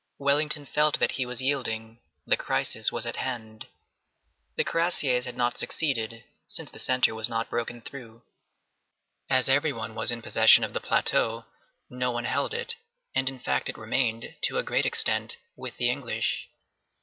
Wellington 0.17 0.65
felt 0.65 0.97
that 0.97 1.11
he 1.11 1.27
was 1.27 1.43
yielding. 1.43 1.99
The 2.25 2.35
crisis 2.35 2.91
was 2.91 3.05
at 3.05 3.17
hand. 3.17 3.67
The 4.55 4.63
cuirassiers 4.63 5.25
had 5.25 5.37
not 5.37 5.59
succeeded, 5.59 6.23
since 6.47 6.71
the 6.71 6.79
centre 6.79 7.13
was 7.13 7.29
not 7.29 7.51
broken 7.51 7.81
through. 7.81 8.23
As 9.29 9.47
every 9.47 9.71
one 9.71 9.93
was 9.93 10.09
in 10.09 10.23
possession 10.23 10.63
of 10.63 10.73
the 10.73 10.81
plateau, 10.81 11.45
no 11.87 12.11
one 12.11 12.25
held 12.25 12.51
it, 12.55 12.73
and 13.13 13.29
in 13.29 13.37
fact 13.37 13.69
it 13.69 13.77
remained, 13.77 14.33
to 14.45 14.57
a 14.57 14.63
great 14.63 14.87
extent, 14.87 15.37
with 15.55 15.77
the 15.77 15.91
English. 15.91 16.49